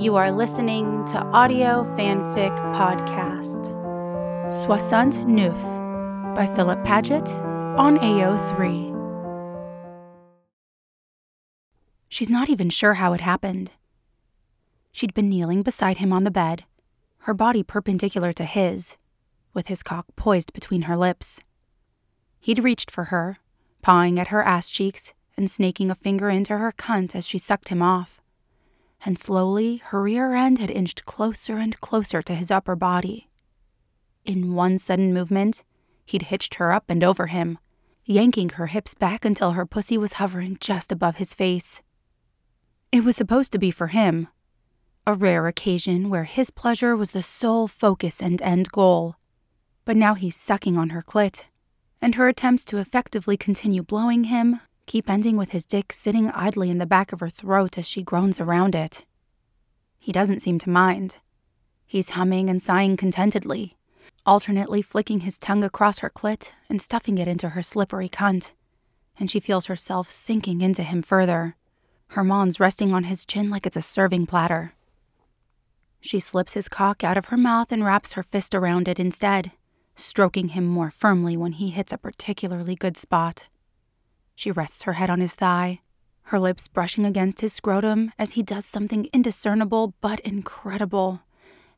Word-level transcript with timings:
You 0.00 0.16
are 0.16 0.32
listening 0.32 1.04
to 1.08 1.18
Audio 1.26 1.84
Fanfic 1.84 2.56
Podcast. 2.72 3.66
Soixante 4.50 5.22
Neuf 5.26 5.62
by 6.34 6.50
Philip 6.56 6.82
Paget 6.84 7.28
on 7.76 7.98
AO3. 7.98 8.96
She's 12.08 12.30
not 12.30 12.48
even 12.48 12.70
sure 12.70 12.94
how 12.94 13.12
it 13.12 13.20
happened. 13.20 13.72
She'd 14.90 15.12
been 15.12 15.28
kneeling 15.28 15.60
beside 15.60 15.98
him 15.98 16.14
on 16.14 16.24
the 16.24 16.30
bed, 16.30 16.64
her 17.24 17.34
body 17.34 17.62
perpendicular 17.62 18.32
to 18.32 18.46
his, 18.46 18.96
with 19.52 19.66
his 19.66 19.82
cock 19.82 20.06
poised 20.16 20.54
between 20.54 20.82
her 20.82 20.96
lips. 20.96 21.40
He'd 22.40 22.64
reached 22.64 22.90
for 22.90 23.04
her, 23.12 23.36
pawing 23.82 24.18
at 24.18 24.28
her 24.28 24.42
ass 24.42 24.70
cheeks 24.70 25.12
and 25.36 25.50
snaking 25.50 25.90
a 25.90 25.94
finger 25.94 26.30
into 26.30 26.56
her 26.56 26.72
cunt 26.72 27.14
as 27.14 27.26
she 27.26 27.36
sucked 27.36 27.68
him 27.68 27.82
off 27.82 28.19
and 29.04 29.18
slowly 29.18 29.78
her 29.86 30.02
rear 30.02 30.34
end 30.34 30.58
had 30.58 30.70
inched 30.70 31.04
closer 31.04 31.58
and 31.58 31.80
closer 31.80 32.22
to 32.22 32.34
his 32.34 32.50
upper 32.50 32.76
body. 32.76 33.28
In 34.24 34.54
one 34.54 34.78
sudden 34.78 35.14
movement, 35.14 35.64
he'd 36.04 36.24
hitched 36.24 36.56
her 36.56 36.72
up 36.72 36.84
and 36.88 37.02
over 37.02 37.28
him, 37.28 37.58
yanking 38.04 38.50
her 38.50 38.66
hips 38.66 38.94
back 38.94 39.24
until 39.24 39.52
her 39.52 39.64
pussy 39.64 39.96
was 39.96 40.14
hovering 40.14 40.58
just 40.60 40.92
above 40.92 41.16
his 41.16 41.34
face. 41.34 41.82
It 42.92 43.04
was 43.04 43.16
supposed 43.16 43.52
to 43.52 43.58
be 43.58 43.70
for 43.70 43.88
him, 43.88 44.28
a 45.06 45.14
rare 45.14 45.46
occasion 45.46 46.10
where 46.10 46.24
his 46.24 46.50
pleasure 46.50 46.96
was 46.96 47.12
the 47.12 47.22
sole 47.22 47.68
focus 47.68 48.20
and 48.20 48.42
end 48.42 48.70
goal. 48.72 49.16
But 49.84 49.96
now 49.96 50.14
he's 50.14 50.36
sucking 50.36 50.76
on 50.76 50.90
her 50.90 51.02
clit, 51.02 51.44
and 52.02 52.16
her 52.16 52.28
attempts 52.28 52.64
to 52.66 52.78
effectively 52.78 53.36
continue 53.36 53.82
blowing 53.82 54.24
him 54.24 54.60
keep 54.90 55.08
ending 55.08 55.36
with 55.36 55.50
his 55.50 55.64
dick 55.64 55.92
sitting 55.92 56.28
idly 56.32 56.68
in 56.68 56.78
the 56.78 56.84
back 56.84 57.12
of 57.12 57.20
her 57.20 57.28
throat 57.28 57.78
as 57.78 57.86
she 57.86 58.02
groans 58.02 58.40
around 58.40 58.74
it. 58.74 59.04
He 60.00 60.10
doesn't 60.10 60.40
seem 60.40 60.58
to 60.58 60.68
mind. 60.68 61.18
He's 61.86 62.10
humming 62.10 62.50
and 62.50 62.60
sighing 62.60 62.96
contentedly, 62.96 63.76
alternately 64.26 64.82
flicking 64.82 65.20
his 65.20 65.38
tongue 65.38 65.62
across 65.62 66.00
her 66.00 66.10
clit 66.10 66.50
and 66.68 66.82
stuffing 66.82 67.18
it 67.18 67.28
into 67.28 67.50
her 67.50 67.62
slippery 67.62 68.08
cunt. 68.08 68.50
And 69.16 69.30
she 69.30 69.38
feels 69.38 69.66
herself 69.66 70.10
sinking 70.10 70.60
into 70.60 70.82
him 70.82 71.02
further, 71.02 71.54
her 72.08 72.24
mons 72.24 72.58
resting 72.58 72.92
on 72.92 73.04
his 73.04 73.24
chin 73.24 73.48
like 73.48 73.66
it's 73.66 73.76
a 73.76 73.82
serving 73.82 74.26
platter. 74.26 74.72
She 76.00 76.18
slips 76.18 76.54
his 76.54 76.68
cock 76.68 77.04
out 77.04 77.16
of 77.16 77.26
her 77.26 77.36
mouth 77.36 77.70
and 77.70 77.84
wraps 77.84 78.14
her 78.14 78.24
fist 78.24 78.56
around 78.56 78.88
it 78.88 78.98
instead, 78.98 79.52
stroking 79.94 80.48
him 80.48 80.66
more 80.66 80.90
firmly 80.90 81.36
when 81.36 81.52
he 81.52 81.70
hits 81.70 81.92
a 81.92 81.96
particularly 81.96 82.74
good 82.74 82.96
spot. 82.96 83.46
She 84.40 84.50
rests 84.50 84.84
her 84.84 84.94
head 84.94 85.10
on 85.10 85.20
his 85.20 85.34
thigh, 85.34 85.80
her 86.22 86.40
lips 86.40 86.66
brushing 86.66 87.04
against 87.04 87.42
his 87.42 87.52
scrotum 87.52 88.10
as 88.18 88.32
he 88.32 88.42
does 88.42 88.64
something 88.64 89.06
indiscernible 89.12 89.92
but 90.00 90.18
incredible, 90.20 91.20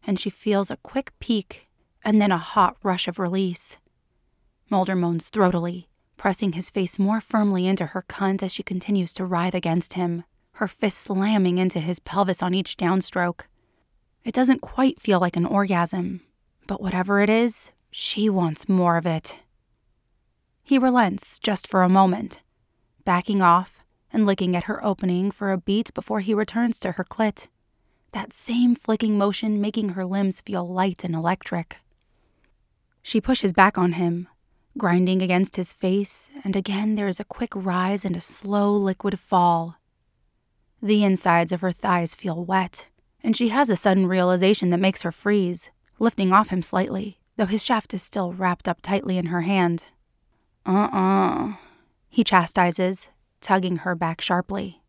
and 0.07 0.17
she 0.17 0.31
feels 0.31 0.71
a 0.71 0.77
quick 0.77 1.13
peak 1.19 1.67
and 2.05 2.21
then 2.21 2.31
a 2.31 2.39
hot 2.39 2.77
rush 2.85 3.09
of 3.09 3.19
release. 3.19 3.79
Mulder 4.71 4.95
moans 4.95 5.29
throatily, 5.29 5.87
pressing 6.17 6.53
his 6.53 6.71
face 6.71 7.01
more 7.01 7.21
firmly 7.21 7.67
into 7.67 7.87
her 7.87 8.05
cunt 8.09 8.45
as 8.45 8.53
she 8.53 8.63
continues 8.63 9.13
to 9.15 9.27
writhe 9.27 9.57
against 9.57 9.95
him, 9.95 10.23
her 10.53 10.69
fist 10.69 10.99
slamming 10.99 11.59
into 11.59 11.81
his 11.81 11.99
pelvis 11.99 12.45
on 12.45 12.55
each 12.55 12.77
downstroke. 12.77 13.47
It 14.23 14.35
doesn't 14.35 14.61
quite 14.61 15.01
feel 15.01 15.19
like 15.19 15.35
an 15.35 15.47
orgasm, 15.47 16.21
but 16.69 16.81
whatever 16.81 17.21
it 17.21 17.29
is, 17.29 17.73
she 17.91 18.29
wants 18.29 18.69
more 18.69 18.97
of 18.97 19.05
it. 19.05 19.41
He 20.63 20.79
relents 20.79 21.41
just 21.41 21.67
for 21.67 21.83
a 21.83 21.89
moment, 21.89 22.41
backing 23.05 23.43
off 23.43 23.83
and 24.13 24.27
licking 24.27 24.55
at 24.55 24.65
her 24.65 24.85
opening 24.85 25.31
for 25.31 25.53
a 25.53 25.59
beat 25.59 25.93
before 25.95 26.21
he 26.21 26.35
returns 26.35 26.79
to 26.81 26.93
her 26.93 27.05
clit. 27.05 27.49
That 28.13 28.33
same 28.33 28.75
flicking 28.75 29.17
motion 29.17 29.61
making 29.61 29.91
her 29.91 30.05
limbs 30.05 30.41
feel 30.41 30.69
light 30.69 31.03
and 31.03 31.15
electric. 31.15 31.79
She 33.03 33.21
pushes 33.21 33.53
back 33.53 33.79
on 33.79 33.93
him, 33.93 34.29
grinding 34.79 35.23
against 35.23 35.57
his 35.57 35.73
face, 35.73 36.31
and 36.45 36.55
again 36.55 36.95
there 36.95 37.09
is 37.09 37.19
a 37.19 37.25
quick 37.25 37.51
rise 37.55 38.05
and 38.05 38.17
a 38.17 38.21
slow 38.21 38.73
liquid 38.75 39.19
fall. 39.19 39.77
The 40.83 41.05
insides 41.05 41.53
of 41.53 41.63
her 41.63 41.73
thighs 41.73 42.15
feel 42.15 42.45
wet, 42.45 42.89
and 43.23 43.37
she 43.37 43.49
has 43.49 43.71
a 43.71 43.77
sudden 43.77 44.07
realization 44.07 44.71
that 44.71 44.81
makes 44.81 45.03
her 45.03 45.13
freeze, 45.13 45.71
lifting 45.99 46.33
off 46.33 46.49
him 46.49 46.63
slightly, 46.63 47.19
though 47.37 47.47
his 47.47 47.65
shaft 47.65 47.95
is 47.95 48.03
still 48.03 48.33
wrapped 48.33 48.69
up 48.69 48.83
tightly 48.83 49.17
in 49.17 49.27
her 49.27 49.43
hand. 49.43 49.85
Uh 50.67 50.89
uh 50.93 51.53
he 52.13 52.23
chastises, 52.23 53.09
tugging 53.41 53.77
her 53.77 53.95
back 53.95 54.21
sharply. 54.21 54.83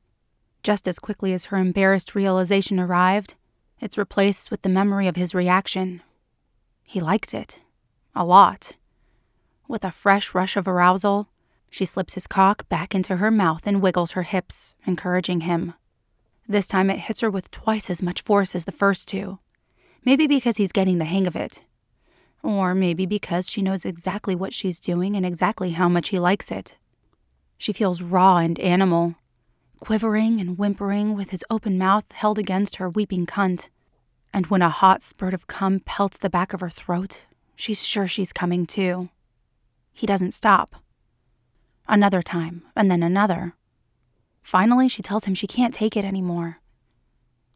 Just 0.61 0.89
as 0.89 0.99
quickly 0.99 1.31
as 1.31 1.45
her 1.45 1.57
embarrassed 1.57 2.15
realization 2.15 2.81
arrived, 2.81 3.35
it's 3.79 3.97
replaced 3.97 4.51
with 4.51 4.61
the 4.61 4.67
memory 4.67 5.07
of 5.07 5.15
his 5.15 5.33
reaction. 5.33 6.01
He 6.83 6.99
liked 6.99 7.33
it. 7.33 7.61
A 8.13 8.25
lot. 8.25 8.73
With 9.69 9.85
a 9.85 9.91
fresh 9.91 10.35
rush 10.35 10.57
of 10.57 10.67
arousal, 10.67 11.29
she 11.69 11.85
slips 11.85 12.15
his 12.15 12.27
cock 12.27 12.67
back 12.67 12.93
into 12.93 13.15
her 13.15 13.31
mouth 13.31 13.65
and 13.65 13.81
wiggles 13.81 14.11
her 14.11 14.23
hips, 14.23 14.75
encouraging 14.85 15.41
him. 15.41 15.75
This 16.45 16.67
time 16.67 16.89
it 16.89 16.99
hits 16.99 17.21
her 17.21 17.31
with 17.31 17.51
twice 17.51 17.89
as 17.89 18.03
much 18.03 18.21
force 18.21 18.53
as 18.53 18.65
the 18.65 18.73
first 18.73 19.07
two. 19.07 19.39
Maybe 20.03 20.27
because 20.27 20.57
he's 20.57 20.73
getting 20.73 20.97
the 20.97 21.05
hang 21.05 21.25
of 21.25 21.37
it. 21.37 21.63
Or 22.43 22.75
maybe 22.75 23.05
because 23.05 23.49
she 23.49 23.61
knows 23.61 23.85
exactly 23.85 24.35
what 24.35 24.53
she's 24.53 24.81
doing 24.81 25.15
and 25.15 25.25
exactly 25.25 25.71
how 25.71 25.87
much 25.87 26.09
he 26.09 26.19
likes 26.19 26.51
it. 26.51 26.75
She 27.63 27.71
feels 27.71 28.01
raw 28.01 28.39
and 28.39 28.59
animal, 28.59 29.15
quivering 29.79 30.41
and 30.41 30.57
whimpering 30.57 31.15
with 31.15 31.29
his 31.29 31.45
open 31.49 31.77
mouth 31.77 32.03
held 32.11 32.37
against 32.37 32.75
her 32.75 32.89
weeping 32.89 33.25
cunt. 33.25 33.69
And 34.33 34.47
when 34.47 34.61
a 34.61 34.67
hot 34.67 35.01
spurt 35.01 35.33
of 35.33 35.47
cum 35.47 35.79
pelts 35.79 36.17
the 36.17 36.29
back 36.29 36.51
of 36.51 36.59
her 36.59 36.69
throat, 36.69 37.23
she's 37.55 37.85
sure 37.85 38.05
she's 38.05 38.33
coming 38.33 38.65
too. 38.65 39.07
He 39.93 40.05
doesn't 40.05 40.33
stop. 40.33 40.75
Another 41.87 42.21
time, 42.21 42.63
and 42.75 42.91
then 42.91 43.01
another. 43.01 43.55
Finally, 44.41 44.89
she 44.89 45.01
tells 45.01 45.23
him 45.23 45.33
she 45.33 45.47
can't 45.47 45.73
take 45.73 45.95
it 45.95 46.03
anymore. 46.03 46.59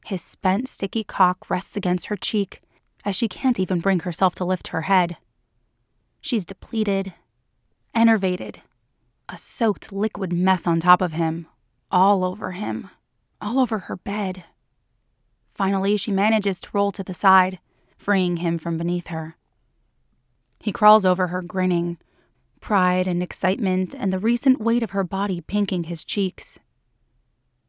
His 0.06 0.22
spent, 0.22 0.70
sticky 0.70 1.04
cock 1.04 1.50
rests 1.50 1.76
against 1.76 2.06
her 2.06 2.16
cheek 2.16 2.62
as 3.04 3.14
she 3.14 3.28
can't 3.28 3.60
even 3.60 3.82
bring 3.82 4.00
herself 4.00 4.36
to 4.36 4.46
lift 4.46 4.70
her 4.70 4.84
head. 4.84 5.18
She's 6.22 6.46
depleted, 6.46 7.14
enervated, 7.94 8.62
a 9.30 9.38
soaked 9.38 9.92
liquid 9.92 10.32
mess 10.32 10.66
on 10.66 10.80
top 10.80 11.02
of 11.02 11.14
him, 11.14 11.48
all 11.92 12.24
over 12.24 12.52
him, 12.52 12.90
all 13.42 13.60
over 13.60 13.80
her 13.80 13.96
bed. 13.96 14.46
Finally, 15.50 15.98
she 15.98 16.12
manages 16.12 16.60
to 16.60 16.70
roll 16.74 16.92
to 16.92 17.04
the 17.04 17.14
side, 17.14 17.60
freeing 17.98 18.38
him 18.38 18.58
from 18.58 18.78
beneath 18.78 19.08
her. 19.08 19.36
He 20.60 20.72
crawls 20.72 21.06
over 21.06 21.28
her, 21.28 21.42
grinning, 21.42 21.98
pride 22.60 23.08
and 23.08 23.22
excitement 23.22 23.96
and 23.98 24.12
the 24.12 24.20
recent 24.20 24.60
weight 24.60 24.84
of 24.84 24.92
her 24.92 25.04
body 25.04 25.42
pinking 25.42 25.86
his 25.86 26.04
cheeks. 26.04 26.60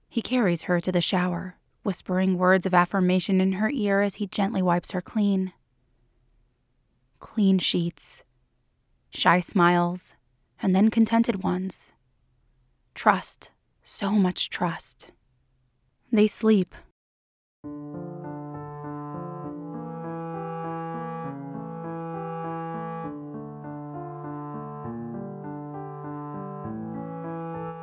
He 0.09 0.23
carries 0.23 0.63
her 0.63 0.81
to 0.81 0.93
the 0.93 1.01
shower, 1.01 1.57
whispering 1.83 2.39
words 2.39 2.67
of 2.67 2.75
affirmation 2.75 3.41
in 3.41 3.53
her 3.53 3.71
ear 3.71 4.01
as 4.01 4.17
he 4.17 4.27
gently 4.27 4.63
wipes 4.63 4.93
her 4.93 5.01
clean. 5.01 5.53
Clean 7.19 7.59
sheets, 7.59 8.23
shy 9.11 9.41
smiles, 9.41 10.15
and 10.63 10.75
then 10.75 10.91
contented 10.91 11.43
ones. 11.43 11.93
Trust, 12.95 13.51
so 13.83 14.13
much 14.13 14.51
trust. 14.51 15.11
They 16.11 16.27
sleep. 16.27 16.75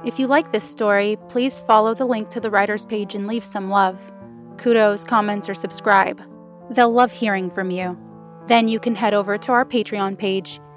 If 0.05 0.19
you 0.19 0.27
like 0.27 0.51
this 0.51 0.63
story, 0.63 1.17
please 1.29 1.59
follow 1.59 1.95
the 1.95 2.05
link 2.05 2.29
to 2.29 2.39
the 2.39 2.51
writer's 2.51 2.85
page 2.85 3.15
and 3.15 3.25
leave 3.25 3.43
some 3.43 3.71
love. 3.71 4.11
Kudos, 4.57 5.03
comments, 5.03 5.49
or 5.49 5.55
subscribe. 5.55 6.21
They'll 6.69 6.91
love 6.93 7.11
hearing 7.11 7.49
from 7.49 7.71
you. 7.71 7.97
Then 8.47 8.67
you 8.67 8.79
can 8.79 8.93
head 8.93 9.15
over 9.15 9.37
to 9.39 9.51
our 9.51 9.65
Patreon 9.65 10.17
page 10.17 10.59